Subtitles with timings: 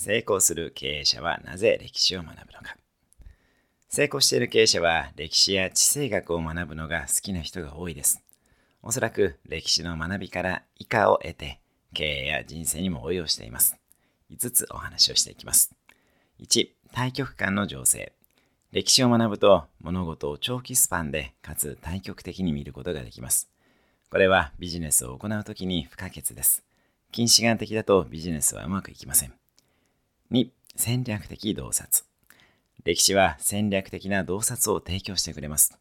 [0.00, 2.74] 成功する経営者はなぜ歴史を学ぶのか。
[3.90, 8.22] 成功している経営者は歴史や地政学を学ぶのが好きな人が多いです。
[8.82, 11.60] おそらく歴史の学びから以下を得て
[11.92, 13.76] 経営や人生にも応用しています。
[14.30, 15.70] 5つお話をしていきます。
[16.40, 18.14] 1、対極観の情勢。
[18.72, 23.50] 歴史を学ぶと物事を長期スパンでかつ対極的に見ることができます。
[24.10, 26.64] これはビジネスを行うときに不可欠です。
[27.12, 29.34] 近視眼的だとビジネスはうまくいきません。
[30.32, 32.04] 2、戦略的洞察。
[32.84, 35.76] 歴史は戦略的な洞察を提供してくれます。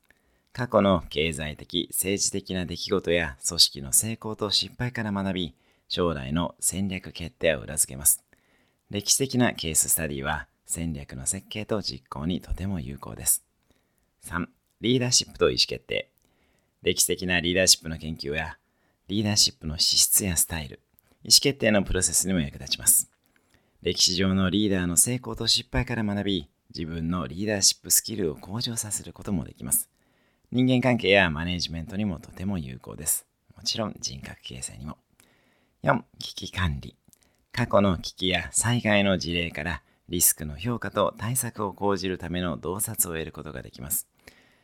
[0.54, 5.56] 過去の経済的、政治的な出来事や組織の成功と失敗から学び、
[5.88, 8.24] 将来の戦略決定を裏付けます。
[8.90, 13.44] 歴史的なケーススタディは戦略の設計と実行にとても有効です。
[14.26, 14.48] 3.
[14.82, 16.10] リーダーシップと意思決定。
[16.82, 18.58] 歴史的なリーダーシップの研究や
[19.08, 20.80] リーダーシップの資質やスタイル、
[21.24, 23.12] 意思決定のプロセスにも役立ちます。
[23.82, 29.90] 歴史上のリーダーの成功と失敗から学び、自分のリーダーシップスキルを向上させることもできます。
[30.52, 33.26] 人間関係やマネジメントにもとても有効です。
[33.56, 34.98] もちろん人格形成にも。
[35.84, 36.04] 4.
[36.20, 36.98] 危機管理。
[37.54, 44.10] 過去の危機や災害の事例からリスクの評価と対策を講じるための洞察を得ることができます。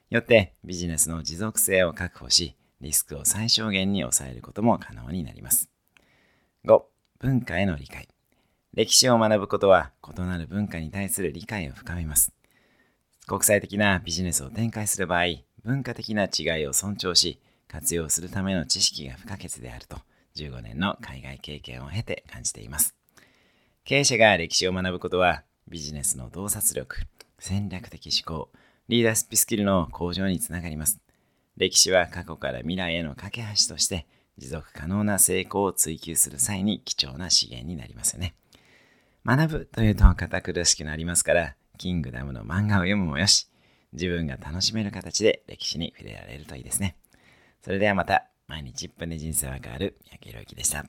[0.10, 5.70] よってビジネスの持続性を確保し、リスクを最小限に抑えることも可能になります。
[6.66, 6.84] 5.
[7.20, 8.10] 文化への理解。
[8.76, 12.34] 歴史を学ぶことは異なる文化に対する理解を深めます。
[13.26, 15.28] 国際的なビジネスを展開する場合、
[15.64, 20.00] 文化的な違いを尊重し、活用するための知識が不可欠であると、
[20.36, 22.94] 15年の海外経験を経て感じています。
[23.86, 26.98] 経営者が歴史を学ぶことは、ビジネスの洞察力、
[27.40, 28.50] 戦略的思考、
[28.90, 31.00] リーダースピスキルの向上につながります。
[31.56, 34.06] 歴史は過去から未来への架け橋として、
[34.38, 38.36] 持続可能な成功を追求する際に貴重な資源になりますよね。
[39.26, 43.50] 学ぶというと堅苦しくなりますから、キングダムの漫画を読むもよし、
[43.92, 46.96] 自分が楽しめる形で歴史に触れられるといいですね。
[47.64, 50.86] それではまた、毎日1分で人生は変わる、三宅宏之でした。